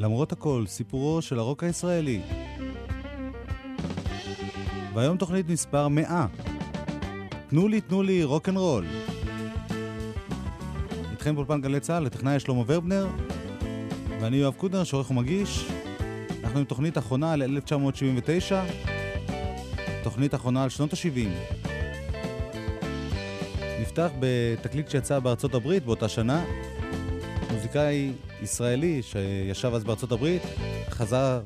[0.00, 2.20] למרות הכל, סיפורו של הרוק הישראלי.
[4.94, 6.26] והיום תוכנית מספר 100.
[7.48, 8.86] תנו לי, תנו לי rock and roll.
[11.10, 13.06] איתכם באולפן גלי צה"ל, הטכנאי שלמה ורבנר,
[14.20, 15.66] ואני יואב קודנר, שעורך ומגיש.
[16.44, 18.62] אנחנו עם תוכנית אחרונה על 1979,
[20.02, 21.28] תוכנית אחרונה על שנות ה-70.
[23.80, 26.44] נפתח בתקליט שיצא בארצות הברית באותה שנה.
[27.70, 30.42] מוזיקאי ישראלי שישב אז בארצות הברית,
[30.90, 31.40] חזר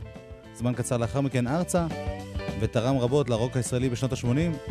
[0.54, 1.86] זמן קצר לאחר מכן ארצה,
[2.60, 4.70] ותרם רבות לרוק הישראלי בשנות ה-80,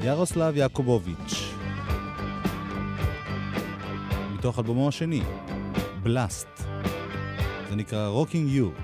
[0.00, 1.54] ירוסלב יעקובוביץ'.
[4.34, 5.22] מתוך אלבומו השני,
[6.02, 6.48] בלאסט.
[7.68, 8.83] זה נקרא Rocking You.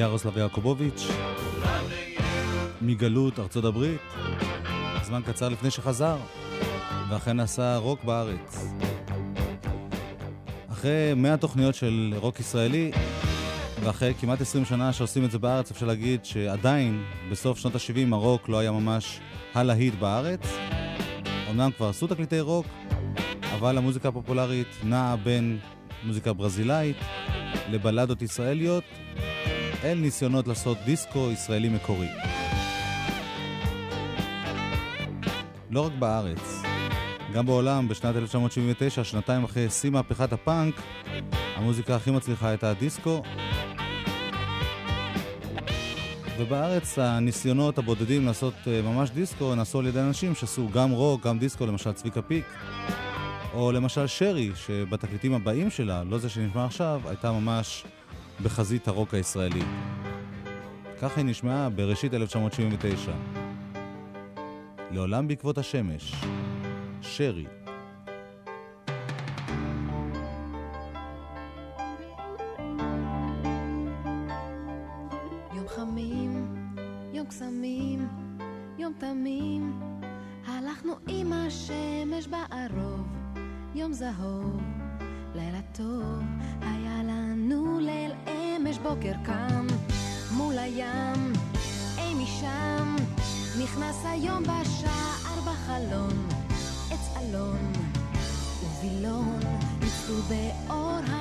[0.00, 1.06] ירוסלב יעקובוביץ',
[2.82, 4.00] מגלות ארצות הברית,
[5.02, 6.16] זמן קצר לפני שחזר,
[7.08, 8.66] ואכן עשה רוק בארץ.
[10.72, 12.90] אחרי 100 תוכניות של רוק ישראלי,
[13.82, 18.48] ואחרי כמעט 20 שנה שעושים את זה בארץ, אפשר להגיד שעדיין, בסוף שנות ה-70 הרוק
[18.48, 19.20] לא היה ממש
[19.54, 20.40] הלהיט בארץ.
[21.50, 22.66] אמנם כבר עשו תקליטי רוק,
[23.54, 25.58] אבל המוזיקה הפופולרית נעה בין
[26.04, 26.96] מוזיקה ברזילאית
[27.70, 28.84] לבלדות ישראליות,
[29.84, 32.08] אל ניסיונות לעשות דיסקו ישראלי מקורי.
[35.70, 36.62] לא רק בארץ,
[37.34, 40.74] גם בעולם בשנת 1979, שנתיים אחרי שיא מהפכת הפאנק,
[41.56, 43.22] המוזיקה הכי מצליחה הייתה הדיסקו.
[46.38, 51.38] ובארץ הניסיונות הבודדים לעשות אה, ממש דיסקו נעשו על ידי אנשים שעשו גם רוק, גם
[51.38, 52.44] דיסקו, למשל צביקה פיק.
[53.54, 57.84] או למשל שרי, שבתקליטים הבאים שלה, לא זה שנשמע עכשיו, הייתה ממש
[58.42, 59.62] בחזית הרוק הישראלי.
[61.00, 63.12] כך היא נשמעה בראשית 1979.
[64.90, 66.14] לעולם בעקבות השמש,
[67.00, 67.46] שרי.
[75.54, 76.54] יום חמים,
[77.12, 78.08] יום קסמים,
[78.78, 79.80] יום תמים,
[80.46, 83.06] הלכנו עם השמש בערוב,
[83.74, 84.60] יום זהוב,
[85.40, 86.22] לילה טוב,
[86.60, 89.66] היה לנו ליל אמש בוקר קם,
[90.36, 91.32] מול הים,
[91.98, 92.96] אי משם,
[93.62, 96.28] נכנס היום בשער בחלון,
[96.90, 97.72] עץ אלון
[98.62, 99.40] ובילון,
[99.80, 101.19] ניצלו באור השחר,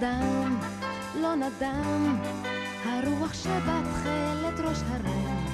[0.00, 0.58] נרדם,
[1.20, 2.18] לא נדם,
[2.84, 5.44] הרוח שבתכלת ראש הרם,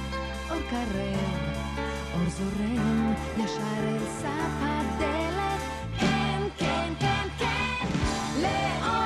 [0.51, 1.39] אור קרב,
[2.15, 5.61] אור זורם, ישר אל סף הדלת,
[5.99, 7.87] כן, כן, כן, כן,
[8.41, 9.02] לעולם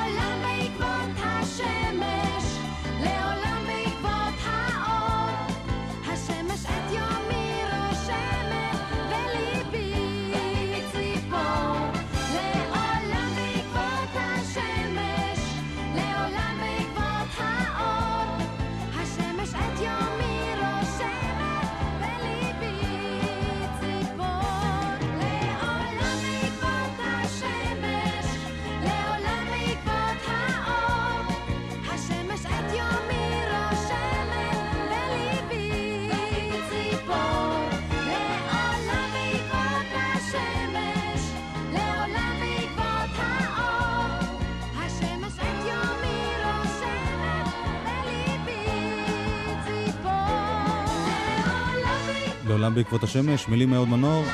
[52.48, 54.24] לעולם בעקבות השמש, מילים מאוד מנור,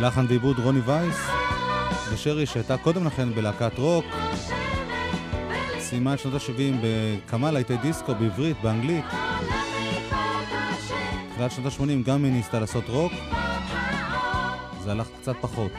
[0.00, 1.16] לחן ועיבוד רוני וייס,
[2.12, 4.04] ושרי שהייתה קודם לכן בלהקת רוק,
[5.78, 9.04] סיימה את שנות ה-70 בכמה להיטי דיסקו בעברית, באנגלית.
[11.32, 13.12] תחילת שנות ה-80 גם היא ניסתה לעשות רוק,
[14.84, 15.72] זה הלך קצת פחות.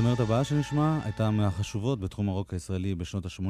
[0.00, 3.42] הזמרת הבאה שנשמע הייתה מהחשובות בתחום הרוק הישראלי בשנות ה-80.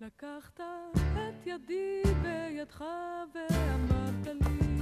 [0.00, 0.60] לקחת
[1.00, 2.84] את ידי בידך
[3.34, 4.80] ואמרת לי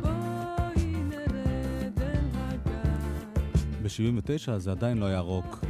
[0.00, 3.82] בואי נרד אל הגן.
[3.82, 5.64] ב-79 זה עדיין לא היה רוק.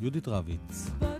[0.00, 0.90] יהודית רביץ.
[0.98, 1.17] דברים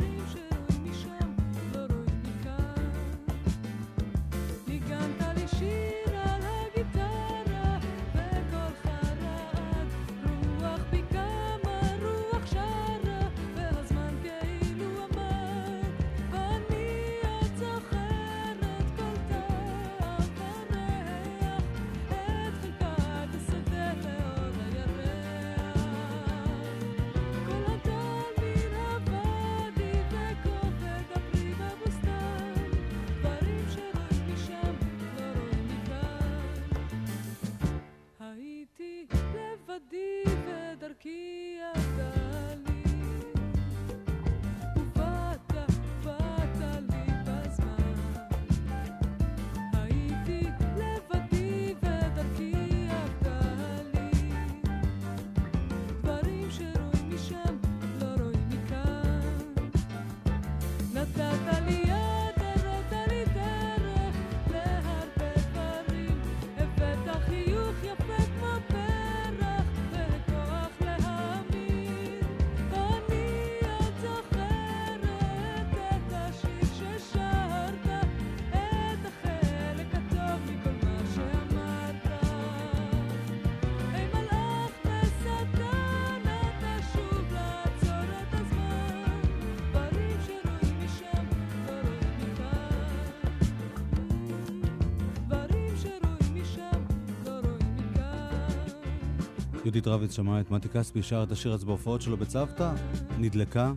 [99.69, 102.73] יהודית רביץ שמעה את מתי כספי שר את השיר הזה בהופעות שלו בצוותא,
[103.19, 103.73] נדלקה,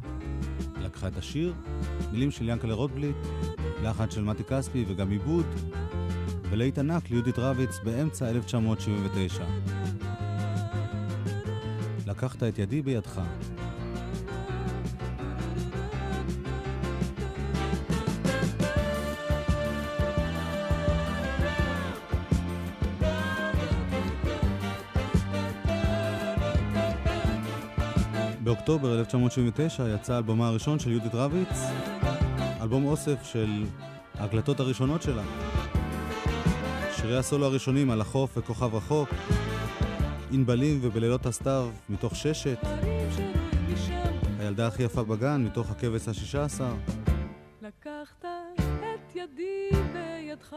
[0.81, 1.53] לקחה את השיר,
[2.11, 3.15] מילים של ינקלה רוטבליט,
[3.83, 5.45] לחן של מתי כספי וגם עיבוד,
[6.49, 9.43] ולהיט ענק ליהודית רביץ באמצע 1979.
[12.07, 13.21] לקחת את ידי בידך.
[28.62, 31.60] באוקטובר 1979 יצא אלבומה הראשון של יהודית רביץ,
[32.62, 33.65] אלבום אוסף של
[34.20, 35.24] ההקלטות הראשונות שלה.
[36.96, 39.10] שירי הסולו הראשונים על החוף וכוכב רחוק,
[40.32, 42.58] ענבלים ובלילות הסתיו מתוך ששת,
[44.39, 46.74] הילדה הכי יפה בגן מתוך הכבש השישה עשר,
[47.62, 48.25] לקחת
[48.56, 50.56] את ידי בידך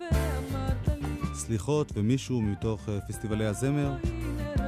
[0.00, 3.92] ואמרת לי סליחות ומישהו מתוך אה, פסטיבלי הזמר,
[4.36, 4.61] נרד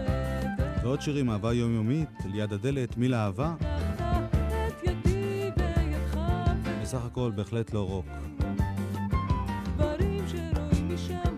[0.84, 4.34] ועוד שירים אהבה יומיומית, ליד הדלת, מי לאהבה, לקחת
[4.68, 6.18] את ידי בידך
[6.82, 8.06] בסך הכל בהחלט לא רוק.
[9.76, 11.33] דברים שרואים משם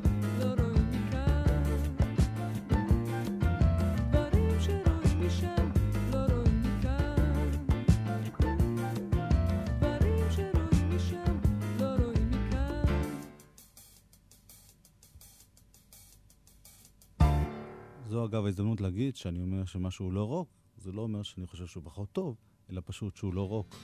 [18.27, 22.13] אגב ההזדמנות להגיד שאני אומר שמשהו לא רוק, זה לא אומר שאני חושב שהוא פחות
[22.13, 22.37] טוב,
[22.71, 23.77] אלא פשוט שהוא לא רוק.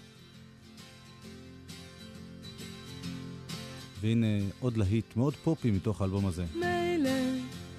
[4.00, 4.26] והנה
[4.60, 6.44] עוד להיט מאוד פופי מתוך האלבום הזה.
[6.54, 7.10] מילא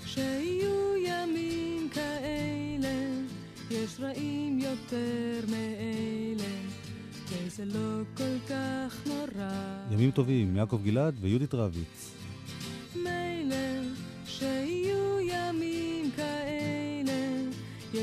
[0.05, 3.23] שיהיו ימים כאלה,
[3.71, 6.53] יש רעים יותר מאלה,
[7.29, 9.51] וזה לא כל כך נורא.
[9.91, 12.22] ימים טובים, יעקב גלעד ויהודית רביץ.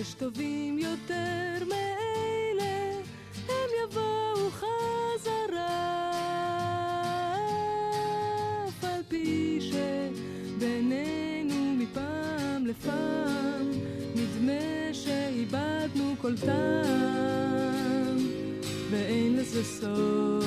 [0.00, 2.92] יש טובים יותר מאלה,
[3.48, 6.10] הם יבואו חזרה.
[8.68, 9.58] אף על פי
[10.58, 13.70] שבינינו מפעם לפעם,
[14.14, 18.18] נדמה שאיבדנו כל טעם,
[18.90, 20.44] ואין לזה סוף.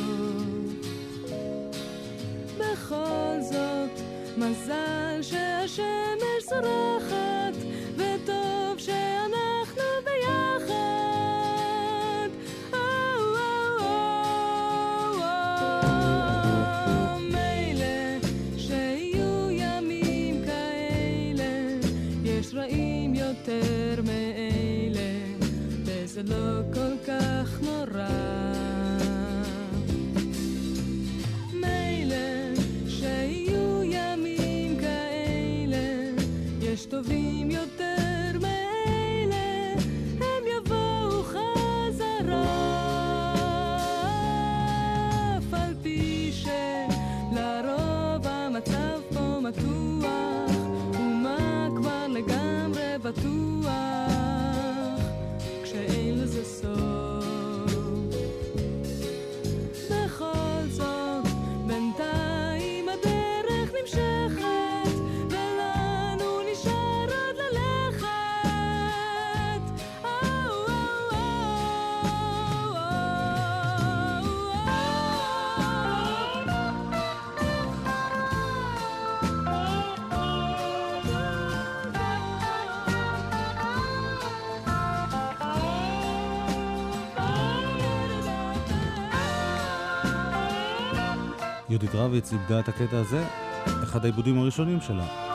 [2.57, 4.01] בכל זאת,
[4.37, 7.32] מזל שהשמש זורחת,
[26.23, 28.07] וזה לא כל כך נורא.
[31.53, 32.55] מילא
[32.87, 36.11] שיהיו ימים כאלה,
[36.61, 38.02] יש טובים יותר
[91.83, 93.23] יהודית רביץ איבדה את הקטע הזה,
[93.83, 95.32] אחד העיבודים הראשונים שלה.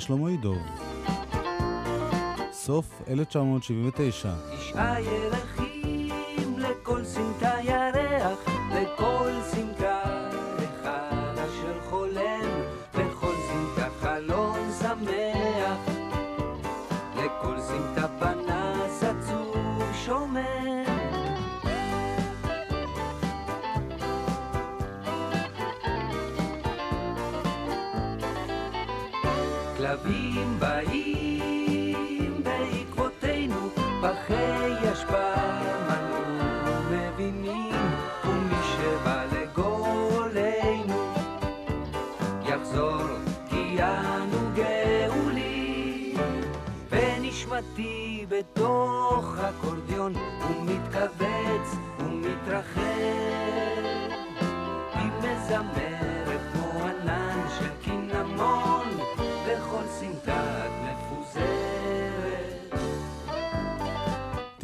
[0.00, 0.58] שלמה ידוב.
[2.52, 4.28] סוף 1979.
[4.58, 5.47] תשעה ירחים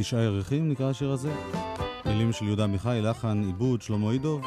[0.04, 1.30] תשעה ירחים נקרא השיר הזה.
[2.06, 4.42] מילים של יהודה עמיחי, לחן עיבוד שלמה אידוב.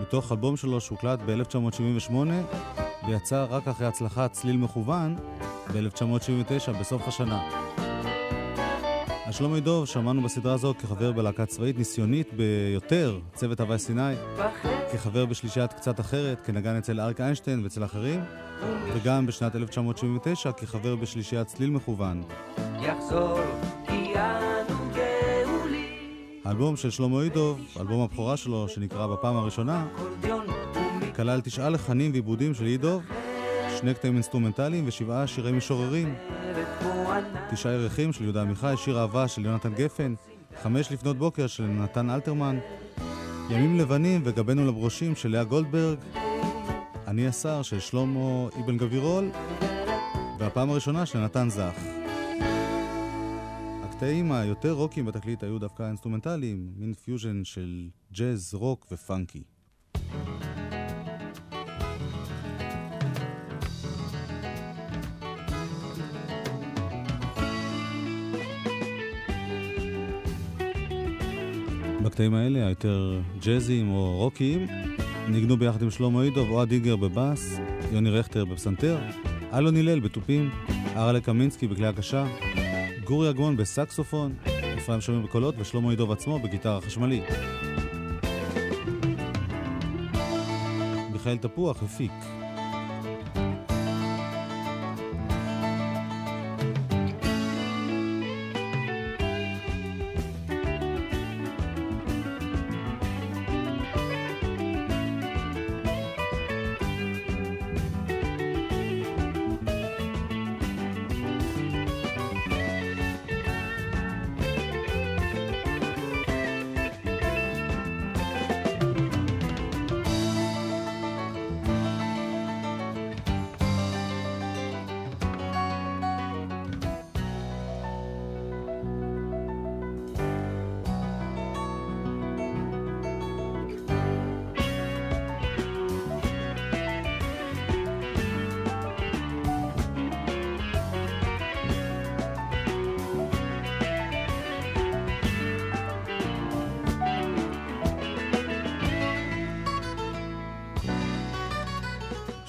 [0.00, 2.14] מתוך אלבום שלו שהוקלט ב-1978
[3.08, 5.16] ויצא רק אחרי הצלחת צליל מכוון
[5.72, 7.50] ב-1979 בסוף השנה.
[9.26, 14.14] על שלמה אידוב שמענו בסדרה הזו כחבר בלהקה צבאית ניסיונית ביותר, צוות הווי סיני,
[14.92, 18.20] כחבר בשלישיית קצת אחרת, כנגן אצל אריק איינשטיין ואצל אחרים,
[18.94, 22.22] וגם בשנת 1979 כחבר בשלישיית צליל מכוון.
[22.80, 23.40] יחזור
[23.86, 24.55] כי גאולים.
[26.46, 29.86] האלבום של שלמה אידוב, אלבום הבכורה שלו, שנקרא בפעם הראשונה,
[31.16, 33.02] כלל תשעה לחנים ועיבודים של אידוב,
[33.78, 36.14] שני קטעים אינסטרומנטליים ושבעה שירי משוררים.
[37.50, 40.14] תשעה ירחים של יהודה עמיחי, שיר אהבה של יונתן גפן,
[40.62, 42.58] חמש לפנות בוקר של נתן אלתרמן,
[43.50, 45.98] ימים לבנים וגבינו לברושים של לאה גולדברג,
[47.06, 49.30] אני השר של שלמה אבן גבירול,
[50.38, 51.95] והפעם הראשונה של נתן זך.
[53.96, 59.42] הקטעים היותר רוקים בתקליט היו דווקא אינסטרומנטליים, מין פיוז'ן של ג'אז, רוק ו funky.
[72.04, 74.66] בקטעים האלה, היותר ג'אזיים או רוקיים,
[75.28, 77.58] ניגנו ביחד עם שלמה אידוב, אוהד איגר בבאס,
[77.92, 78.98] יוני רכטר בפסנתר,
[79.54, 80.50] אלון הלל בתופים,
[80.96, 82.26] אראלה קמינסקי בכלי הקשה,
[83.06, 84.34] גורי אגמון בסקסופון,
[84.78, 87.24] אפרים שומעים בקולות ושלמה אידוב עצמו בגיטרה חשמלית.
[91.12, 92.35] מיכאל תפוח הפיק.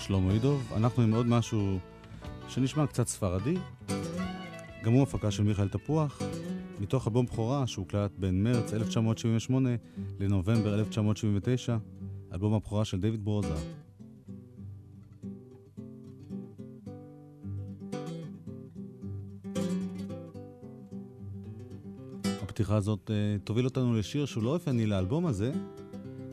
[0.07, 0.73] שלמה אידוב.
[0.77, 1.79] אנחנו עם עוד משהו
[2.49, 3.55] שנשמע קצת ספרדי.
[4.83, 6.21] גם הוא הפקה של מיכאל תפוח,
[6.79, 9.69] מתוך אלבום בכורה שהוקלט בין מרץ 1978
[10.19, 11.77] לנובמבר 1979,
[12.33, 13.53] אלבום הבכורה של דיוויד ברוזה.
[22.41, 25.51] הפתיחה הזאת uh, תוביל אותנו לשיר שהוא לא אופייני לאלבום הזה,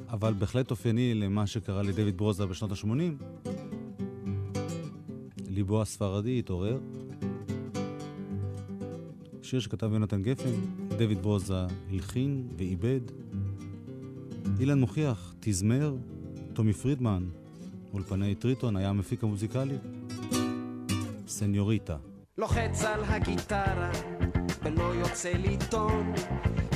[0.08, 3.44] אבל בהחלט אופייני למה שקרה לדויד ברוזה בשנות ה-80.
[5.54, 6.78] ליבו הספרדי התעורר.
[9.42, 10.50] שיר שכתב יונתן גפן,
[10.98, 13.00] דויד ברוזה הלחין ועיבד.
[14.60, 15.94] אילן מוכיח, תזמר,
[16.52, 17.24] טומי פרידמן,
[17.92, 19.76] אולפני טריטון היה המפיק המוזיקלי.
[21.28, 21.96] סניוריטה.
[22.38, 23.90] לוחץ על הגיטרה
[24.62, 26.12] ולא יוצא לי טון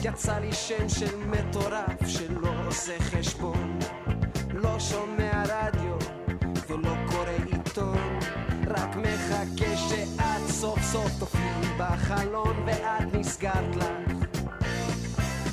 [0.05, 3.79] יצא לי שם של מטורף שלא עושה חשבון
[4.55, 5.97] לא שומע רדיו
[6.69, 7.08] ולא
[9.39, 13.87] מחכה שאת סוף סוף תופיעי בחלון ואת נסגרת לך.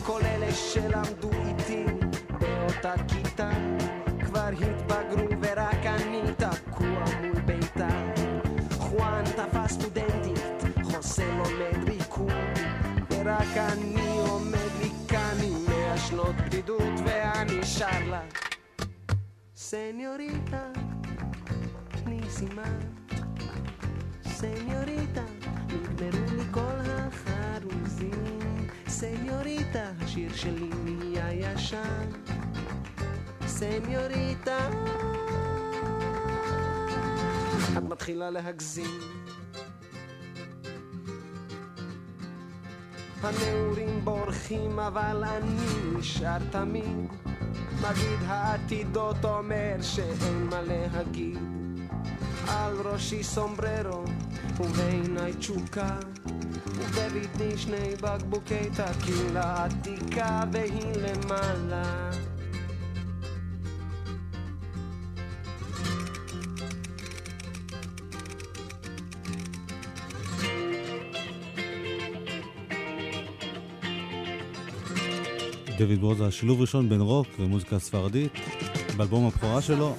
[0.04, 1.86] כל אלה שלמדו איתי
[2.40, 3.50] באותה כיתה
[4.26, 7.90] כבר התבגרו ורק אני תקוע מול ביתה.
[8.78, 10.40] חואן תפס סטודנטית,
[10.84, 12.60] חוסה לומד ריקוד
[13.10, 18.22] ורק אני עומד לי כאן עם מאה שנות בדידות ואני שר לה.
[19.56, 20.68] סניוריטה,
[22.04, 22.80] תני סימן
[24.46, 25.24] סניוריטה,
[25.68, 28.38] נגמרו לי כל החרוזים.
[28.88, 32.10] סניוריטה, השיר שלי נהיה ישן.
[33.48, 34.70] סניוריטה.
[37.78, 39.00] את מתחילה להגזים.
[43.22, 47.08] הנעורים בורחים אבל אני נשאר תמיד.
[47.82, 51.40] מגיד העתידות אומר שאין מה להגיד.
[52.48, 54.04] על ראשי סומבררו
[54.60, 55.98] ובעיניי תשוקה
[56.66, 62.12] ובבטני שני בקבוקי טקילה עתיקה והיא למעלה.
[75.78, 78.32] דויד ברוזה, שילוב ראשון בין רוק ומוזיקה ספרדית,
[78.98, 79.96] באלבום הבכורה שלו.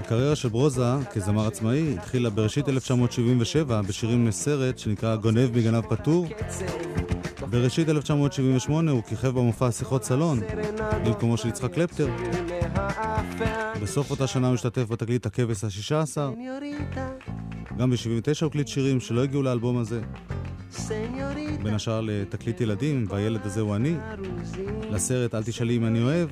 [0.00, 6.26] הקריירה של ברוזה כזמר עצמאי התחילה בראשית 1977 בשירים לסרט שנקרא גונב מגנב פטור.
[7.50, 10.40] בראשית 1978 הוא כיכב במופע שיחות סלון
[11.04, 12.08] במקומו של יצחק קלפטר.
[13.82, 16.32] בסוף אותה שנה הוא השתתף בתקליט הכבש השישה עשר.
[17.78, 20.00] גם ב-79 הוא הקליט שירים שלא הגיעו לאלבום הזה.
[21.62, 23.94] בין השאר לתקליט ילדים, והילד הזה הוא אני,
[24.90, 26.28] לסרט אל תשאלי אם אני אוהב,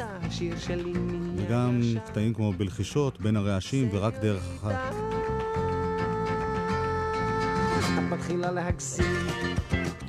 [1.37, 4.95] וגם קטעים כמו בלחישות, בין הרעשים ורק דרך אחת.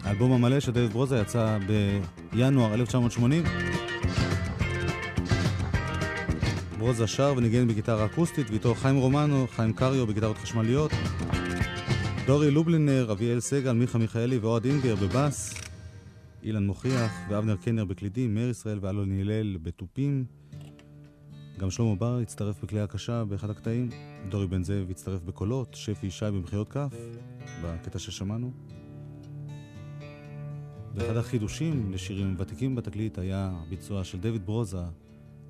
[0.03, 1.57] האלבום המלא של דויד ברוזה יצא
[2.31, 3.43] בינואר 1980.
[6.79, 10.91] ברוזה שר וניגן בגיטרה אקוסטית, ואיתו חיים רומנו, חיים קריו בגיטרות חשמליות,
[12.29, 15.53] דורי לובלינר, אביאל סגל, מיכה מיכאלי ואוהד אינגר בבאס,
[16.43, 20.25] אילן מוכיח ואבנר קנר בקלידים, מאיר ישראל ואלון הלל בתופים.
[21.59, 23.89] גם שלמה בר הצטרף בכלי הקשה באחד הקטעים,
[24.29, 26.93] דורי בן זאב הצטרף בקולות, שפי ישי במחיאות כף,
[27.63, 28.51] בקטע ששמענו.
[30.95, 34.77] ואחד החידושים לשירים ותיקים בתקליט היה ביצוע של דויד ברוזה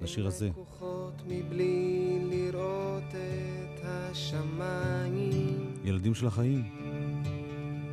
[0.01, 0.49] לשיר הזה.
[0.55, 6.63] כוחות מבלי לראות את השמיים, ילדים של החיים.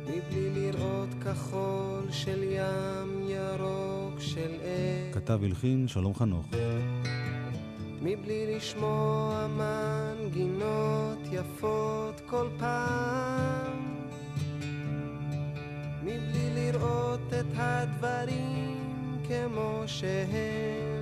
[0.03, 6.45] מבלי לראות כחול של ים ירוק של אש, כתב הלחין שלום חנוך.
[8.01, 13.95] מבלי לשמוע מנגינות יפות כל פעם,
[16.03, 18.77] מבלי לראות את הדברים
[19.27, 20.96] כמו שהם.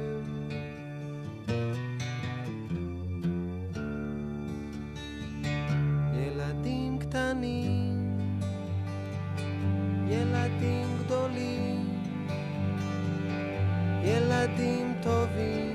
[7.16, 8.30] קטנים,
[10.08, 11.90] ילדים גדולים,
[14.04, 15.75] ילדים טובים.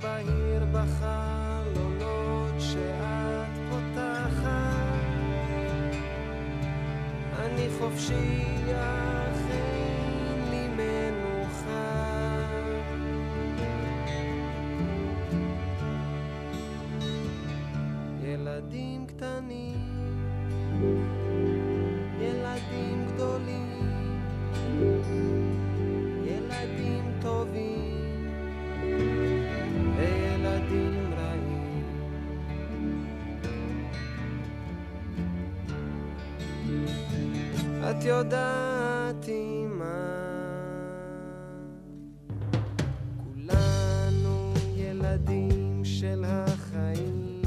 [0.00, 4.46] ואור בהיר בחלונות שאת פותחת.
[7.38, 8.54] אני חופשי,
[38.06, 39.84] יודעת אמא,
[43.16, 47.42] כולנו ילדים של החיים.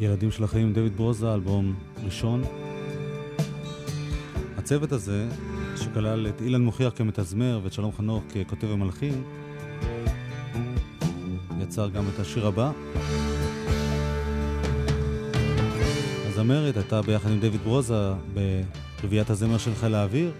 [0.00, 2.42] ילדים של החיים, דויד ברוזה, אלבום ראשון.
[4.56, 5.28] הצוות הזה,
[5.76, 9.22] שכלל את אילן מוכיח כמתזמר ואת שלום חנוך ככותב ומלחין,
[11.74, 12.72] יצר גם את השיר הבא.
[16.26, 18.12] הזמרת הייתה ביחד עם דויד ברוזה
[19.00, 20.32] ברביעיית הזמר של חיל האוויר,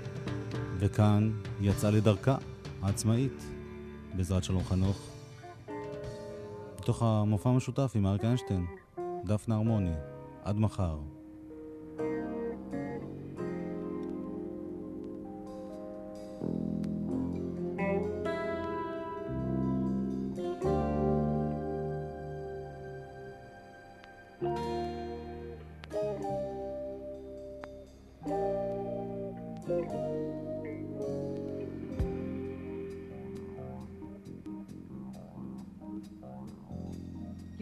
[0.79, 2.37] וכאן היא יצאה לדרכה
[2.83, 3.45] העצמאית,
[4.17, 4.99] בעזרת שלום חנוך,
[6.81, 8.67] בתוך המופע המשותף עם אריק איינשטיין.
[9.25, 9.95] דפנה הרמוני,
[10.45, 10.97] עד מחר.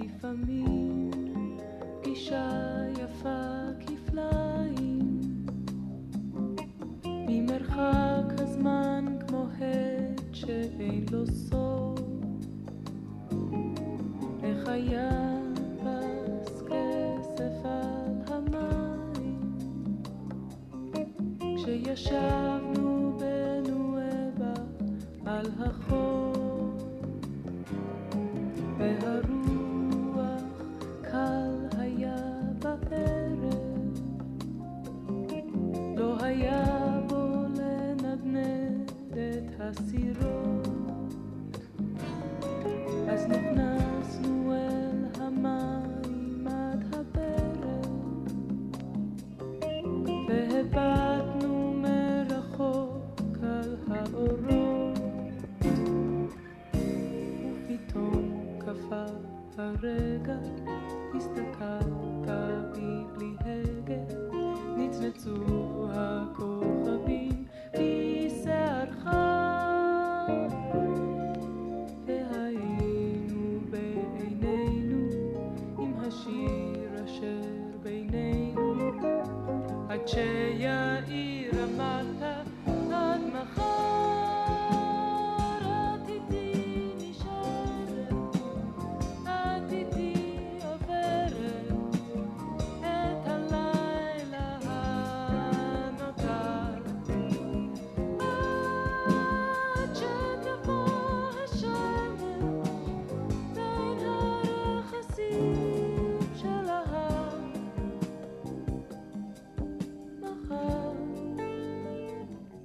[0.02, 1.10] לפעמים
[2.02, 2.50] פגישה
[2.92, 5.20] יפה כפליים.
[7.04, 12.00] ממרחק הזמן כמו הד שאין לו סוף.
[14.42, 15.10] איך היה
[15.76, 19.40] פס כסף על המים.
[21.56, 22.41] כשישבנו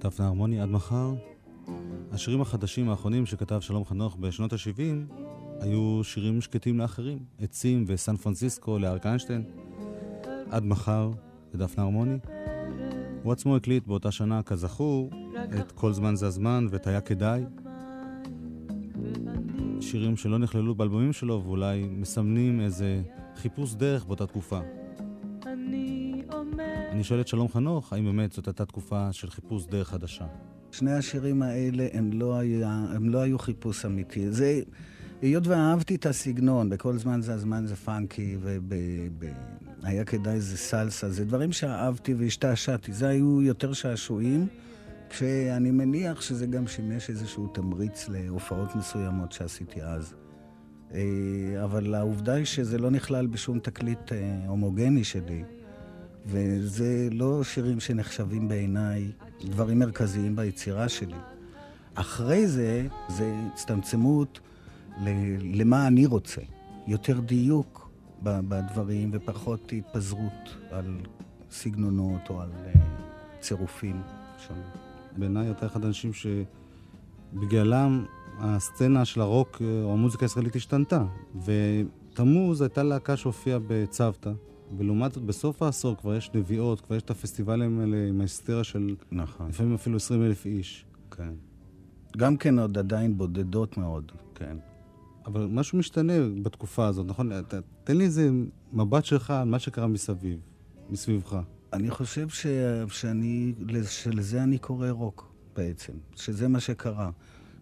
[0.08, 1.14] דפנה הרמוני, עד מחר.
[2.12, 5.14] השירים החדשים האחרונים שכתב שלום חנוך בשנות ה-70
[5.60, 9.44] היו שירים שקטים לאחרים, עצים וסן פרנסיסקו לאריק איינשטיין.
[10.52, 11.12] עד מחר,
[11.54, 12.18] לדפנה הרמוני.
[13.24, 15.10] הוא עצמו הקליט באותה שנה, כזכור,
[15.60, 17.44] את כל זמן זה הזמן ואת היה כדאי.
[19.82, 23.02] שירים שלא נכללו באלבומים שלו ואולי מסמנים איזה
[23.36, 24.60] חיפוש דרך באותה תקופה.
[26.98, 30.26] אני שואל את שלום חנוך, האם באמת זאת הייתה תקופה של חיפוש דרך חדשה?
[30.72, 34.32] שני השירים האלה הם לא, היה, הם לא היו חיפוש אמיתי.
[34.32, 34.62] זה,
[35.22, 38.38] היות ואהבתי את הסגנון, בכל זמן זה הזמן זה פאנקי,
[39.84, 42.94] והיה כדאי זה סלסה, זה דברים שאהבתי והשתעשעתי.
[42.94, 44.48] זה היו יותר שעשועים,
[45.10, 50.14] כשאני מניח שזה גם שימש איזשהו תמריץ להופעות מסוימות שעשיתי אז.
[50.94, 55.44] אה, אבל העובדה היא שזה לא נכלל בשום תקליט אה, הומוגני שלי.
[56.28, 59.12] וזה לא שירים שנחשבים בעיניי
[59.46, 61.16] דברים מרכזיים ביצירה שלי.
[61.96, 64.40] אחרי זה, זה הצטמצמות
[65.54, 66.42] למה אני רוצה.
[66.88, 67.90] יותר דיוק
[68.24, 70.98] בדברים ופחות התפזרות על
[71.52, 72.78] סגנונות או על uh,
[73.40, 74.02] צירופים
[74.48, 74.64] שונים.
[75.18, 76.12] בעיניי אתה אחד האנשים
[77.34, 78.06] שבגללם
[78.40, 81.06] הסצנה של הרוק אה, או המוזיקה הישראלית השתנתה.
[81.46, 84.32] ותמוז הייתה להקה שהופיעה בצוותא,
[84.78, 88.96] ולעומת זאת בסוף העשור כבר יש נביעות, כבר יש את הפסטיבלים האלה עם ההיסטריה של
[89.12, 90.86] נכון, לפעמים אפילו 20 אלף איש.
[91.12, 91.34] כן.
[92.18, 94.58] גם כן עוד עדיין בודדות מאוד, כן.
[95.26, 97.40] אבל משהו משתנה בתקופה הזאת, נכון?
[97.40, 98.30] אתה, תן לי איזה
[98.74, 100.40] מבט שלך על מה שקרה מסביב,
[100.90, 101.38] מסביבך.
[101.74, 102.48] אני חושב ש...
[102.90, 103.54] שאני,
[103.90, 107.10] שלזה אני קורא רוק בעצם, שזה מה שקרה.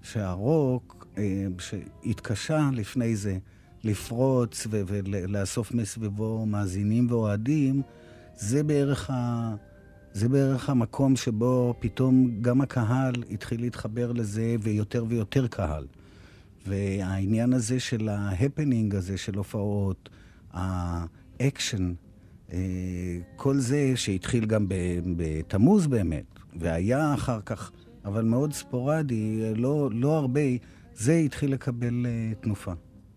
[0.06, 3.38] שהרוק, אה, שהתקשה לפני זה
[3.86, 7.82] לפרוץ ולאסוף מסביבו מאזינים ואוהדים,
[8.36, 9.56] זה בערך, ה...
[10.14, 15.86] זה בערך המקום שבו פתאום גם הקהל התחיל להתחבר לזה ויותר ויותר קהל.
[16.68, 20.10] והעניין הזה של ההפנינג הזה של הופעות,
[20.54, 21.94] האקשן,
[22.54, 22.60] אה,
[23.36, 24.66] כל זה שהתחיל גם
[25.18, 26.26] בתמוז באמת,
[26.60, 27.72] והיה אחר כך,
[28.06, 30.42] אבל מאוד ספורדי, לא, לא הרבה,
[30.96, 32.74] זה התחיל לקבל אה, תנופה.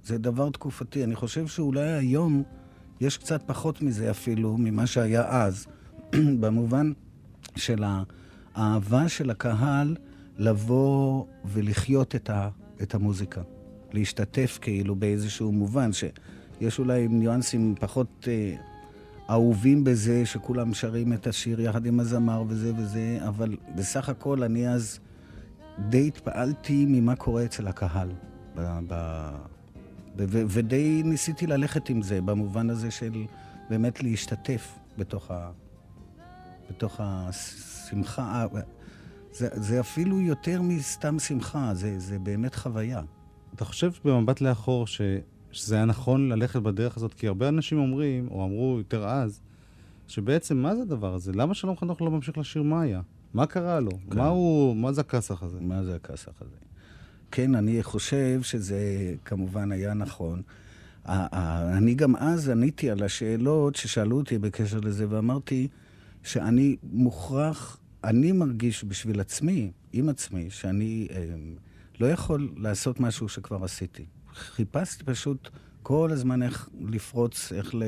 [0.08, 1.04] זה דבר תקופתי.
[1.04, 2.42] אני חושב שאולי היום
[3.00, 5.66] יש קצת פחות מזה אפילו, ממה שהיה אז,
[6.40, 6.92] במובן
[7.56, 7.84] של
[8.54, 9.96] האהבה של הקהל
[10.38, 12.48] לבוא ולחיות את, ה,
[12.82, 13.40] את המוזיקה.
[13.92, 18.54] להשתתף כאילו באיזשהו מובן, שיש אולי ניואנסים פחות אה,
[19.30, 24.68] אהובים בזה, שכולם שרים את השיר יחד עם הזמר וזה וזה, אבל בסך הכל אני
[24.68, 25.00] אז
[25.88, 28.08] די התפעלתי ממה קורה אצל הקהל.
[28.56, 28.94] ב, ב,
[30.18, 33.24] ו- ודי ניסיתי ללכת עם זה, במובן הזה של
[33.70, 35.50] באמת להשתתף בתוך, ה,
[36.70, 38.46] בתוך השמחה.
[39.32, 43.02] זה, זה אפילו יותר מסתם שמחה, זה, זה באמת חוויה.
[43.54, 45.00] אתה חושב במבט לאחור ש...
[45.50, 47.14] שזה היה נכון ללכת בדרך הזאת?
[47.14, 49.40] כי הרבה אנשים אומרים, או אמרו יותר אז,
[50.08, 51.32] שבעצם מה זה הדבר הזה?
[51.32, 53.00] למה שלום חנוך לא ממשיך לשיר מאיה?
[53.34, 53.90] מה קרה לו?
[54.10, 54.18] כן.
[54.18, 54.76] מה הוא...
[54.76, 55.60] מה זה הכסח הזה?
[55.60, 56.56] מה זה הכסח הזה?
[57.30, 60.42] כן, אני חושב שזה כמובן היה נכון.
[61.06, 65.68] אני גם אז עניתי על השאלות ששאלו אותי בקשר לזה, ואמרתי
[66.22, 71.24] שאני מוכרח, אני מרגיש בשביל עצמי, עם עצמי, שאני אה,
[72.00, 74.04] לא יכול לעשות משהו שכבר עשיתי.
[74.34, 75.48] חיפשתי פשוט
[75.82, 77.82] כל הזמן איך לפרוץ, איך ל...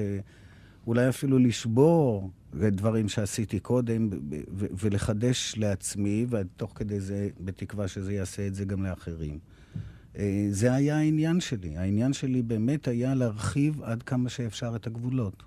[0.87, 4.11] אולי אפילו לשבור דברים שעשיתי קודם
[4.53, 9.39] ולחדש לעצמי, ותוך כדי זה, בתקווה שזה יעשה את זה גם לאחרים.
[10.19, 11.77] אה, זה היה העניין שלי.
[11.77, 15.43] העניין שלי באמת היה להרחיב עד כמה שאפשר את הגבולות.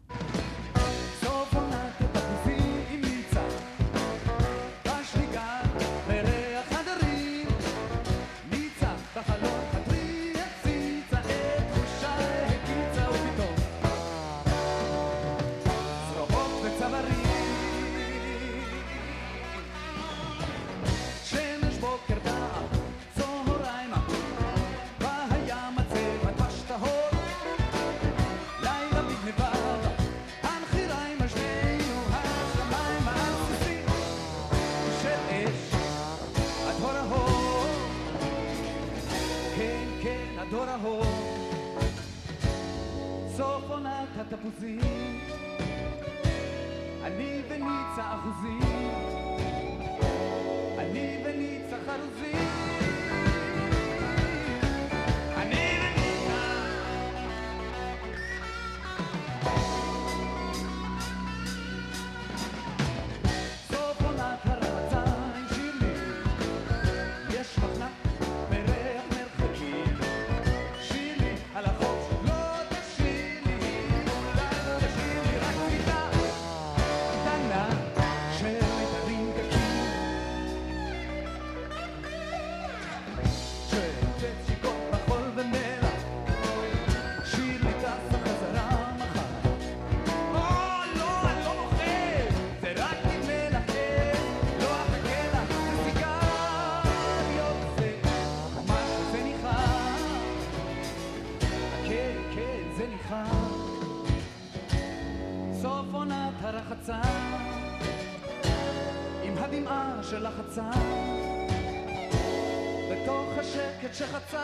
[113.93, 114.43] שחצה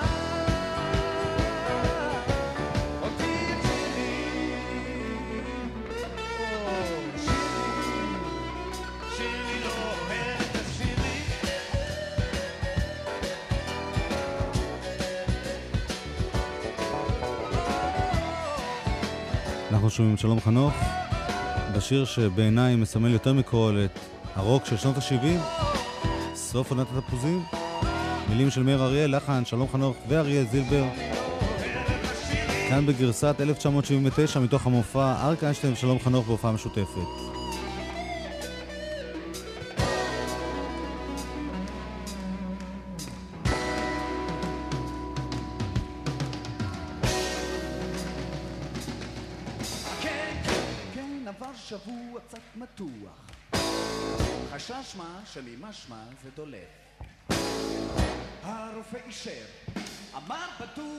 [3.02, 4.36] אותי את שירי
[9.18, 11.22] שירי לא אוהבת את שירי
[19.72, 20.74] אנחנו שומעים שלום חנוך
[21.76, 24.00] בשיר שבעיניי מסמל יותר מכל את
[24.36, 25.40] הרוק של שנות ה-70,
[26.36, 27.44] סוף עונת התפוזים,
[28.30, 30.84] מילים של מאיר אריאל, לחן שלום חנוך ואריאל זילבר.
[32.70, 37.29] כאן בגרסת 1979 מתוך המופע אריק איינשטיין ושלום חנוך בהופעה משותפת.
[59.19, 59.45] הרופא אישר,
[60.17, 60.98] אמר בטוח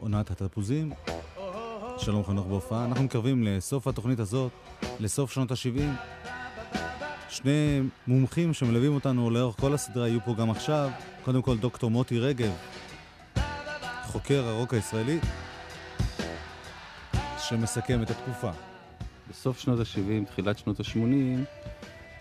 [0.00, 0.92] עונת התפוזים.
[1.98, 2.84] שלום חנוך בהופעה.
[2.84, 4.52] אנחנו מקרבים לסוף התוכנית הזאת,
[5.00, 5.82] לסוף שנות ה-70.
[7.28, 10.90] שני מומחים שמלווים אותנו לאורך כל הסדרה יהיו פה גם עכשיו.
[11.24, 12.52] קודם כל דוקטור מוטי רגב,
[14.04, 15.18] חוקר הרוק הישראלי,
[17.38, 18.50] שמסכם את התקופה.
[19.30, 20.96] בסוף שנות ה-70, תחילת שנות ה-80,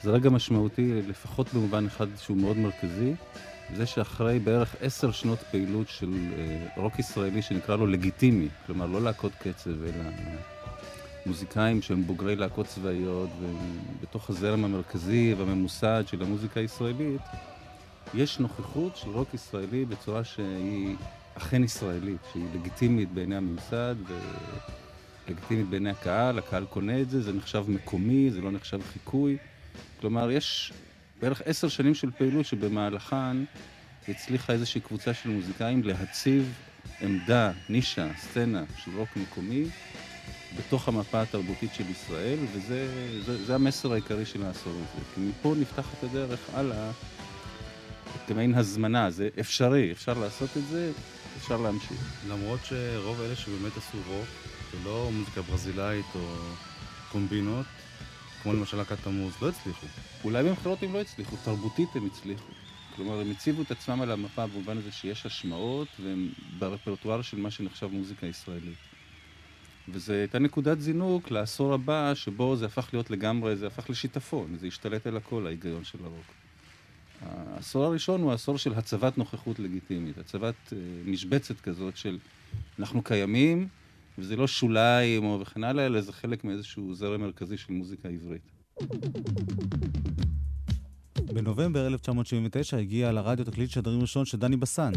[0.04, 3.14] זה רגע משמעותי, לפחות במובן אחד שהוא מאוד מרכזי,
[3.76, 9.02] זה שאחרי בערך עשר שנות פעילות של אה, רוק ישראלי שנקרא לו לגיטימי, כלומר לא
[9.02, 10.10] להקות קצב, אלא
[11.26, 17.22] מוזיקאים שהם בוגרי להקות צבאיות, ובתוך הזרם המרכזי והממוסד של המוזיקה הישראלית,
[18.14, 20.96] יש נוכחות של רוק ישראלי בצורה שהיא
[21.38, 23.96] אכן ישראלית, שהיא לגיטימית בעיני הממסד
[25.28, 29.38] ולגיטימית בעיני הקהל, הקהל קונה את זה, זה נחשב מקומי, זה לא נחשב חיקוי.
[30.00, 30.74] כלומר, יש
[31.22, 33.38] בערך עשר שנים של פעילות שבמהלכן
[34.08, 36.54] הצליחה איזושהי קבוצה של מוזיקאים להציב
[37.02, 39.66] עמדה, נישה, סצנה של רוק מקומי
[40.58, 42.88] בתוך המפה התרבותית של ישראל, וזה
[43.26, 45.06] זה, זה המסר העיקרי של העשור הזה.
[45.16, 46.92] כי מפה נפתחת הדרך הלאה
[48.28, 50.92] כמעין הזמנה, זה אפשרי, אפשר לעשות את זה,
[51.38, 52.14] אפשר להמשיך.
[52.30, 54.28] למרות שרוב אלה שבאמת עשו רוק,
[54.74, 56.36] ולא מוזיקה ברזילאית או
[57.12, 57.66] קומבינות,
[58.44, 59.88] כמו למשל להקת תמוז, לא הצליחו.
[60.24, 62.52] אולי במכירות הם לא הצליחו, תרבותית הם הצליחו.
[62.96, 66.30] כלומר, הם הציבו את עצמם על המפה במובן הזה שיש השמעות, והם
[66.60, 68.78] ברפרטואר של מה שנחשב מוזיקה ישראלית.
[69.90, 74.68] וזו הייתה נקודת זינוק לעשור הבא, שבו זה הפך להיות לגמרי, זה הפך לשיטפון, זה
[74.68, 76.26] השתלט על הכל, ההיגיון של הרוק.
[77.22, 82.18] העשור הראשון הוא העשור של הצבת נוכחות לגיטימית, הצבת אה, משבצת כזאת של
[82.80, 83.68] אנחנו קיימים,
[84.20, 88.52] וזה לא שוליים או וכן הלאה, אלא זה חלק מאיזשהו זרם מרכזי של מוזיקה עברית.
[91.34, 94.92] בנובמבר 1979 הגיע לרדיו תקליט שדרים ראשון של דני בסן.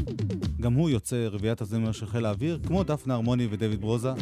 [0.60, 4.12] גם הוא יוצא רביעיית הזמר של חיל האוויר, כמו דפנה הרמוני ודויד ברוזה.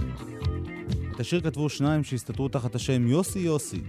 [1.14, 3.80] את השיר כתבו שניים שהסתתרו תחת השם יוסי יוסי,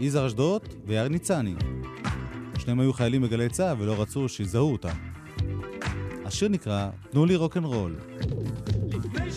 [0.00, 1.54] יזהר אשדוד ויאיר ניצני.
[2.58, 4.96] שניהם היו חיילים בגלי צה"ל ולא רצו שיזהו אותם.
[6.24, 7.96] השיר נקרא "תנו לי רוקנרול".
[8.88, 9.30] לפני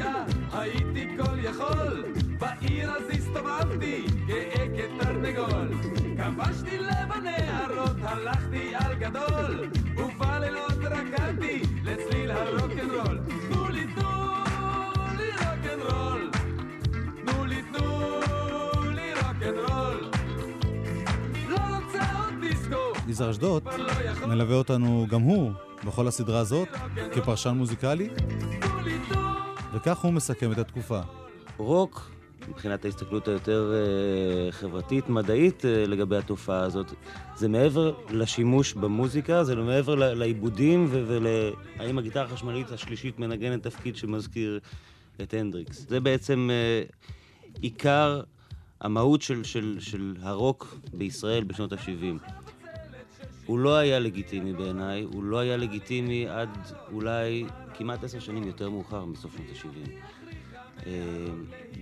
[0.00, 2.04] שהגעתי הייתי כל יכול.
[2.38, 5.68] בעיר אז הסתובבתי גאה כתרנגול.
[6.16, 9.70] כבשתי לב הנהרות הלכתי על גדול.
[9.96, 13.18] ובלילות רקדתי לצליל הרוקנרול.
[13.48, 14.12] תנו לי תנו
[15.18, 16.30] לי רוקנרול.
[17.26, 20.10] תנו לי תנו לי רוקנרול.
[21.48, 22.92] לא רוצה עוד דיסקו.
[23.08, 23.62] יזהר אשדוד
[24.20, 25.52] לא מלווה אותנו גם הוא
[25.84, 26.68] בכל הסדרה הזאת
[27.12, 28.08] כפרשן מוזיקלי,
[29.74, 31.00] וכך הוא מסכם את התקופה.
[31.56, 32.10] רוק,
[32.48, 36.92] מבחינת ההסתכלות היותר אה, חברתית-מדעית אה, לגבי התופעה הזאת,
[37.36, 44.60] זה מעבר לשימוש במוזיקה, זה מעבר ל- לעיבודים ולהאם הגיטרה החשמלית השלישית מנגנת תפקיד שמזכיר
[45.22, 45.86] את הנדריקס.
[45.88, 46.82] זה בעצם אה,
[47.60, 48.20] עיקר
[48.80, 52.30] המהות של, של, של הרוק בישראל בשנות ה-70.
[53.46, 56.48] הוא לא היה לגיטימי בעיניי, הוא לא היה לגיטימי עד
[56.92, 57.44] אולי
[57.80, 59.90] כמעט עשר שנים יותר מאוחר מסוף שנות ה-70.
[60.86, 60.92] אה,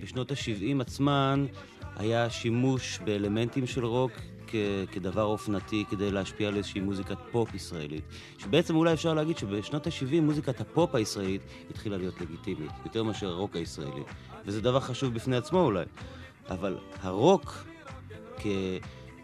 [0.03, 1.45] בשנות ה-70 עצמן
[1.95, 4.11] היה שימוש באלמנטים של רוק
[4.91, 8.03] כדבר אופנתי כדי להשפיע על איזושהי מוזיקת פופ ישראלית.
[8.37, 13.55] שבעצם אולי אפשר להגיד שבשנות ה-70 מוזיקת הפופ הישראלית התחילה להיות לגיטימית, יותר מאשר הרוק
[13.55, 14.01] הישראלי.
[14.45, 15.85] וזה דבר חשוב בפני עצמו אולי.
[16.49, 17.65] אבל הרוק
[18.37, 18.47] כ-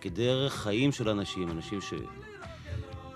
[0.02, 1.94] כדרך חיים של אנשים, אנשים ש...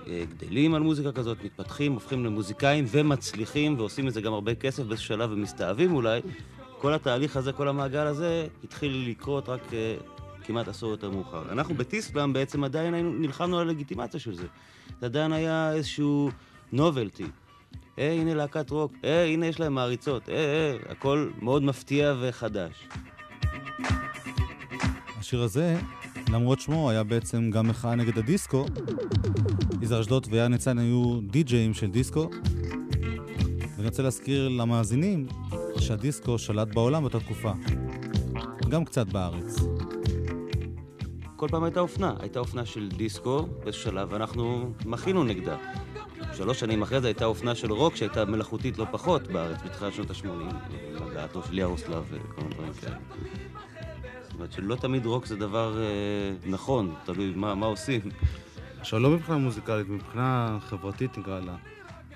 [0.09, 5.07] אה, גדלים על מוזיקה כזאת, מתפתחים, הופכים למוזיקאים ומצליחים ועושים מזה גם הרבה כסף באיזשהו
[5.07, 6.21] שלב ומסתאבים אולי.
[6.77, 9.95] כל התהליך הזה, כל המעגל הזה, התחיל לקרות רק אה,
[10.43, 11.51] כמעט עשור יותר מאוחר.
[11.51, 14.47] אנחנו בטיסלאם בעצם עדיין היינו, נלחמנו על הלגיטימציה של זה.
[14.99, 16.29] זה עדיין היה איזשהו
[16.71, 17.25] נובלטי.
[17.99, 22.87] אה, הנה להקת רוק, אה, הנה יש להם מעריצות, אה, אה, הכל מאוד מפתיע וחדש.
[25.19, 25.77] השיר הזה,
[26.29, 28.65] למרות שמו, היה בעצם גם מחאה נגד הדיסקו.
[29.89, 32.29] יזהר אשדוד ויאיר ניצן היו די-ג'אים של דיסקו.
[33.75, 35.27] ואני רוצה להזכיר למאזינים
[35.79, 37.51] שהדיסקו שלט בעולם באותה תקופה.
[38.69, 39.55] גם קצת בארץ.
[41.35, 45.57] כל פעם הייתה אופנה, הייתה אופנה של דיסקו באיזשהו שלב, ואנחנו מחינו נגדה.
[46.33, 50.09] שלוש שנים אחרי זה הייתה אופנה של רוק שהייתה מלאכותית לא פחות בארץ, בתחילת שנות
[50.09, 50.55] ה-80,
[51.01, 52.97] הגעתו של ירוסלב וכל מיני דברים כאלה.
[54.23, 58.01] זאת אומרת שלא תמיד רוק זה דבר אה, נכון, תלוי מה עושים.
[58.79, 61.55] עכשיו, לא מבחינה מוזיקלית, מבחינה חברתית נקרא לה.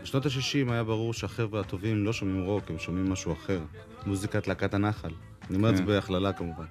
[0.03, 3.61] בשנות ה-60 היה ברור שהחבר'ה הטובים לא שומעים רוק, הם שומעים משהו אחר.
[4.05, 5.09] מוזיקת להקת הנחל.
[5.49, 5.87] אני אומר את זה כן.
[5.87, 6.65] בהכללה כמובן.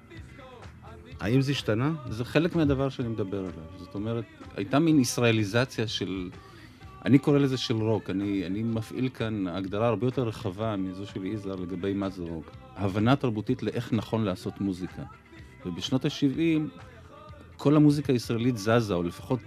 [1.19, 1.91] האם זה השתנה?
[2.09, 3.51] זה חלק מהדבר שאני מדבר עליו.
[3.79, 4.25] זאת אומרת,
[4.55, 6.29] הייתה מין ישראליזציה של...
[7.05, 8.09] אני קורא לזה של רוק.
[8.09, 12.51] אני, אני מפעיל כאן הגדרה הרבה יותר רחבה מזו של יזהר לגבי מה זה רוק.
[12.75, 15.03] הבנה תרבותית לאיך נכון לעשות מוזיקה.
[15.65, 16.79] ובשנות ה-70
[17.57, 19.39] כל המוזיקה הישראלית זזה, או לפחות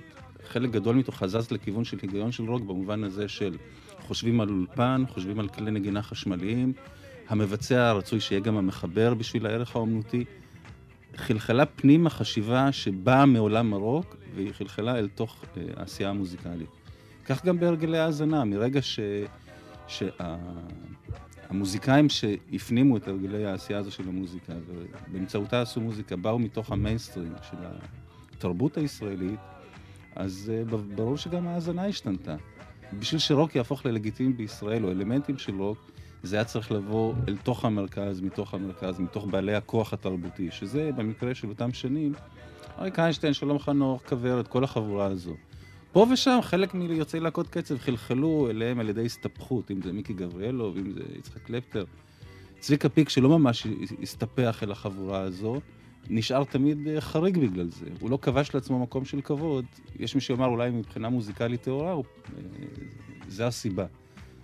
[0.49, 3.57] חלק גדול מתוכה זז לכיוון של היגיון של רוק, במובן הזה של
[4.01, 6.73] חושבים על אולפן, חושבים על כלי נגינה חשמליים,
[7.29, 10.25] המבצע רצוי שיהיה גם המחבר בשביל הערך האומנותי.
[11.17, 16.69] חלחלה פנימה חשיבה שבאה מעולם הרוק, והיא חלחלה אל תוך אה, העשייה המוזיקלית.
[17.25, 19.01] כך גם בהרגלי האזנה, מרגע ש...
[21.49, 27.57] שהמוזיקאים שהפנימו את הרגלי העשייה הזו של המוזיקה, ובאמצעותה עשו מוזיקה, באו מתוך המיינסטרים של
[28.33, 29.41] התרבות הישראלית,
[30.17, 32.37] אז ב- ברור שגם ההאזנה השתנתה.
[32.99, 35.79] בשביל שרוק יהפוך ללגיטימי בישראל, או אלמנטים של רוק,
[36.23, 41.35] זה היה צריך לבוא אל תוך המרכז, מתוך המרכז, מתוך בעלי הכוח התרבותי, שזה במקרה
[41.35, 42.13] של אותם שנים,
[42.79, 45.35] אריק איינשטיין, שלום חנוך, כוורת, כל החבורה הזו.
[45.93, 50.73] פה ושם חלק מיוצאי להקות קצב חלחלו אליהם על ידי הסתפחות, אם זה מיקי גבריאלו
[50.75, 51.85] ואם זה יצחק קלפטר.
[52.59, 53.67] צביקה פיק, שלא ממש
[54.03, 55.61] הסתפח אל החבורה הזו,
[56.11, 57.87] נשאר תמיד אה, חריג בגלל זה.
[58.01, 59.65] הוא לא כבש לעצמו מקום של כבוד.
[59.99, 62.05] יש מי שיאמר אולי מבחינה מוזיקלית טהורה, הוא-
[62.39, 62.43] אה,
[63.29, 63.87] זה הסיבה.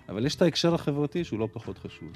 [0.08, 2.08] אבל יש את ההקשר החברתי שהוא לא פחות חשוב.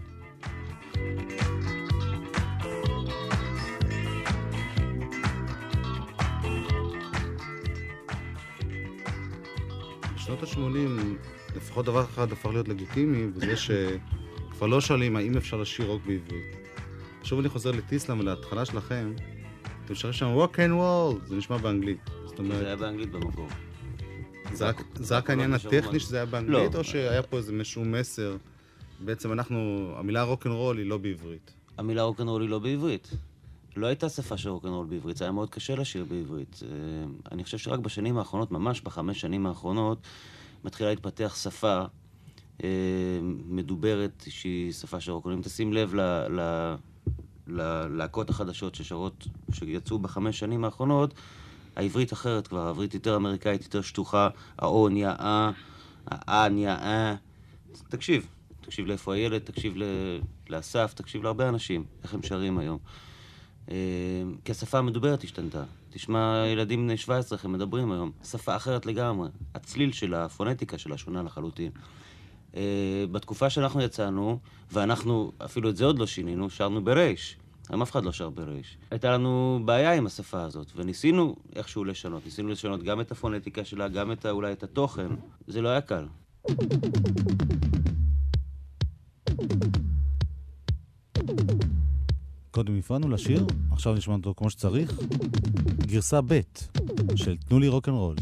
[10.15, 11.17] בשנות ה-80
[11.57, 16.57] לפחות דבר אחד הפך להיות לגיטימי, וזה שכבר לא שואלים האם אפשר לשיר רוק בעברית.
[17.23, 19.13] שוב אני חוזר לטיסלאם ולהתחלה שלכם,
[19.87, 21.99] אתם שרים שם rock and roll, זה נשמע באנגלית.
[22.27, 23.49] זאת זה אומרת, היה באנגלית במקור.
[24.53, 26.79] זה רק- זה העניין נשארו הטכני שזה היה באנגלית, לא.
[26.79, 28.37] או שהיה פה איזה משהו מסר?
[29.01, 31.53] בעצם אנחנו, המילה רוקנרול היא לא בעברית.
[31.79, 33.11] המילה רוקנרול היא לא בעברית.
[33.77, 36.61] לא הייתה שפה של רוקנרול בעברית, זה היה מאוד קשה לשיר בעברית.
[36.63, 36.69] אה,
[37.33, 39.99] אני חושב שרק בשנים האחרונות, ממש בחמש שנים האחרונות,
[40.65, 41.83] מתחילה להתפתח שפה
[42.65, 42.69] אה,
[43.49, 45.37] מדוברת שהיא שפה של רוקנרול.
[45.37, 46.01] אם תשים לב ל...
[47.47, 51.15] ללהקות החדשות ששרות, שיצאו בחמש שנים האחרונות,
[51.77, 54.29] העברית אחרת כבר, העברית יותר אמריקאית, יותר שטוחה,
[54.59, 55.51] האו נהיה אה,
[56.07, 57.15] האה נהיה אה.
[57.89, 58.27] תקשיב,
[58.61, 59.75] תקשיב לאיפה הילד, תקשיב
[60.51, 62.79] לאסף, תקשיב להרבה אנשים, איך הם שרים היום.
[63.71, 63.77] אה,
[64.45, 65.65] כי השפה המדוברת השתנתה.
[65.91, 68.11] תשמע ילדים בני 17 איך הם מדברים היום.
[68.25, 69.29] שפה אחרת לגמרי.
[69.55, 71.73] הצליל שלה, הפונטיקה שלה שונה לחלוטין.
[72.57, 74.39] אה, בתקופה שאנחנו יצאנו,
[74.73, 77.37] ואנחנו אפילו את זה עוד לא שינינו, שרנו ברייש.
[77.69, 78.79] היום אף אחד לא שר ברייש.
[78.91, 82.25] הייתה לנו בעיה עם השפה הזאת, וניסינו איכשהו לשנות.
[82.25, 85.09] ניסינו לשנות גם את הפונטיקה שלה, גם את, אולי את התוכן.
[85.47, 86.07] זה לא היה קל.
[92.51, 94.99] קודם הפרענו לשיר, עכשיו נשמע אותו כמו שצריך.
[95.87, 96.41] גרסה ב'
[97.17, 98.17] של תנו לי רוקנרול.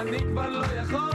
[0.00, 1.13] אני כבר לא יכול.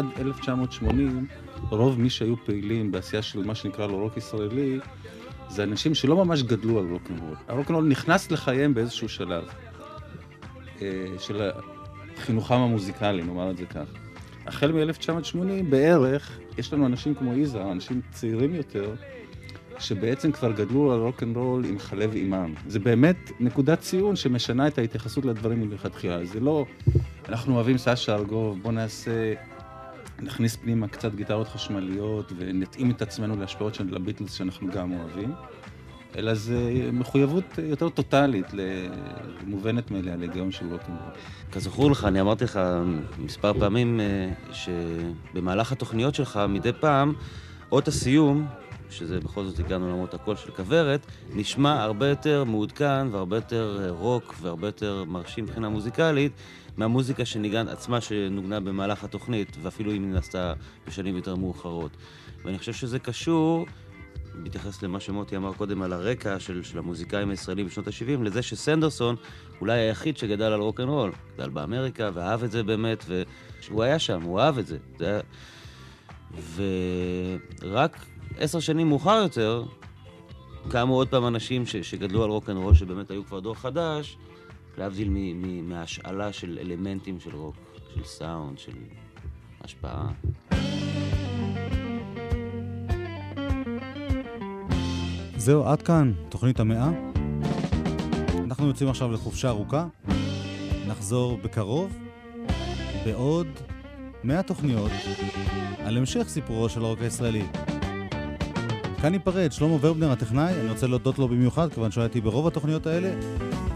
[0.00, 1.26] עד 1980,
[1.70, 4.78] רוב מי שהיו פעילים בעשייה של מה שנקרא לו רוק ישראלי,
[5.48, 7.36] זה אנשים שלא ממש גדלו על רוקנרול.
[7.48, 9.44] הרוקנרול נכנס לחייהם באיזשהו שלב
[10.82, 11.50] אה, של
[12.16, 13.84] חינוכם המוזיקלי, נאמר את זה כך.
[14.46, 18.94] החל מ-1980 בערך, יש לנו אנשים כמו יזהר, אנשים צעירים יותר,
[19.78, 22.54] שבעצם כבר גדלו על רוקנרול עם חלב אימם.
[22.66, 26.24] זה באמת נקודת ציון שמשנה את ההתייחסות לדברים מלכתחילה.
[26.24, 26.64] זה לא,
[27.28, 29.34] אנחנו אוהבים סשה ארגוב, בוא נעשה,
[30.22, 35.32] נכניס פנימה קצת גיטרות חשמליות ונתאים את עצמנו להשפעות של הביטלס שאנחנו גם אוהבים,
[36.16, 38.46] אלא זה מחויבות יותר טוטאלית,
[39.46, 41.10] מובנת מאליה להיגיון של רוקנרול.
[41.52, 42.60] כזכור לך, אני אמרתי לך
[43.18, 47.14] מספר פעמים אה, שבמהלך התוכניות שלך, מדי פעם,
[47.72, 48.46] אות הסיום,
[48.90, 53.90] שזה בכל זאת הגענו למרות הקול של כוורת, נשמע הרבה יותר מעודכן והרבה יותר אה,
[53.90, 56.32] רוק והרבה יותר מרשים מבחינה מוזיקלית
[56.76, 60.52] מהמוזיקה שניגן עצמה שנוגנה במהלך התוכנית, ואפילו אם היא נעשתה
[60.86, 61.90] בשנים יותר מאוחרות.
[62.44, 63.66] ואני חושב שזה קשור,
[64.34, 69.16] בהתייחס למה שמוטי אמר קודם על הרקע של, של המוזיקאים הישראלים בשנות ה-70, לזה שסנדרסון
[69.60, 73.04] אולי היחיד שגדל על רוקנרול, גדל באמריקה ואהב את זה באמת,
[73.68, 74.78] והוא היה שם, הוא אהב את זה.
[74.98, 75.20] זה היה...
[77.62, 78.06] ורק
[78.38, 79.64] עשר שנים מאוחר יותר,
[80.68, 84.16] קמו עוד פעם אנשים ש, שגדלו על רוקנרול, שבאמת היו כבר דור חדש,
[84.78, 85.10] להבדיל
[85.62, 87.56] מהשאלה של אלמנטים של רוק,
[87.94, 88.72] של סאונד, של
[89.60, 90.08] השפעה.
[95.36, 96.90] זהו, עד כאן תוכנית המאה.
[98.44, 99.86] אנחנו יוצאים עכשיו לחופשה ארוכה.
[100.88, 101.98] נחזור בקרוב
[103.04, 103.46] בעוד
[104.24, 104.90] 100 תוכניות
[105.78, 107.46] על המשך סיפורו של הרוק הישראלי.
[109.02, 112.46] כאן ניפרד, שלמה ורבנר הטכנאי, אני רוצה להודות לו במיוחד, כיוון שהוא היה איתי ברוב
[112.46, 113.20] התוכניות האלה,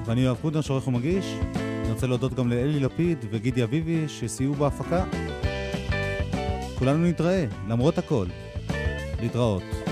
[0.04, 1.34] ואני יואב קוטנר שעורך ומגיש.
[1.54, 5.04] אני רוצה להודות גם לאלי לפיד וגידי אביבי שסייעו בהפקה.
[6.78, 8.26] כולנו נתראה, למרות הכל.
[9.20, 9.83] להתראות.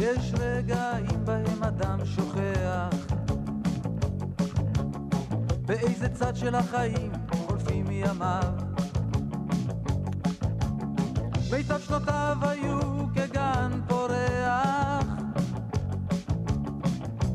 [0.00, 2.96] יש רגעים בהם אדם שוכח.
[5.66, 8.52] באיזה צד של החיים חולפים ימיו
[11.50, 12.80] מיטב שנותיו היו
[13.14, 15.04] כגן פורח.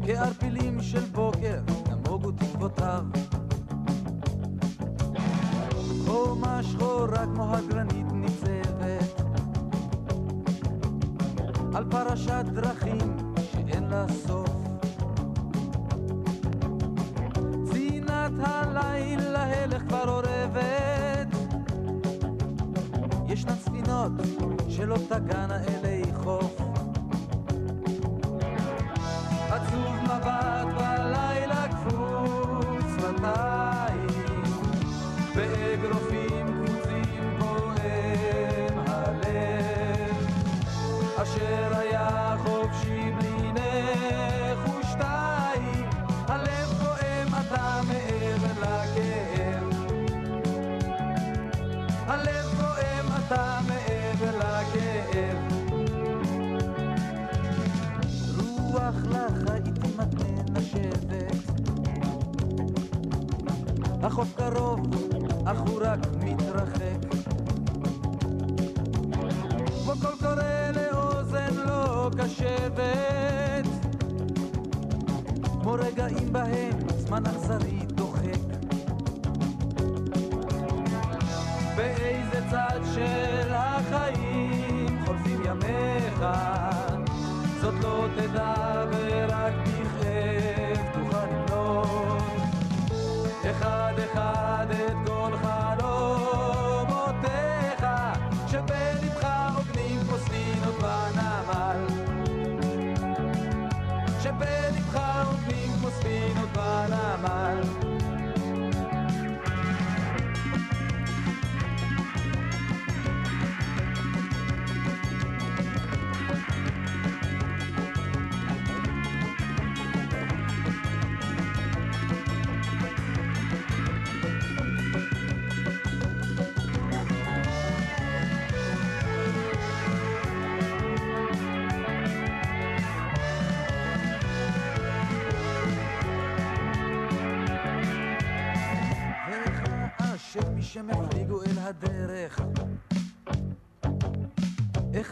[0.06, 1.60] כערפילים של בוקר
[1.90, 3.06] נמוגו תקוותיו.
[6.06, 7.75] חומה שחורה כמו הגלו
[12.16, 13.18] פרשת דרכים
[13.52, 14.50] שאין לה סוף.
[17.72, 21.28] צנעת הלילה הלך כבר אורבת,
[23.28, 24.12] ישנן ספינות
[24.70, 25.45] שלא תגענה
[65.56, 66.15] خوراك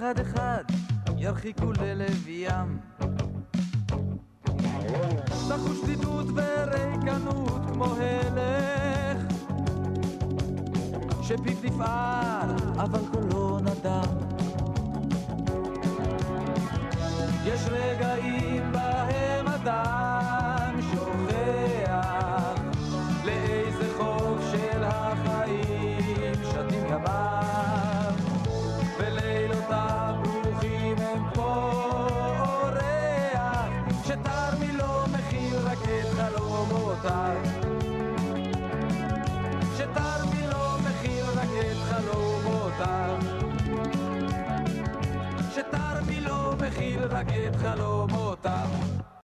[0.04, 0.64] אחד אחד
[1.18, 2.92] ירחיקו ללב ים.